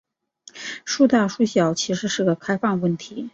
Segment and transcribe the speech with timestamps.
[0.83, 3.29] 孰大孰小其实是个开放问题。